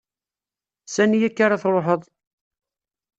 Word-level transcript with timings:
Sani 0.93 1.19
akka 1.27 1.41
ara 1.45 1.61
truḥeḍ? 1.63 2.01